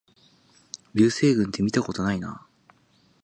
[0.93, 2.47] 流星群ってみたことないな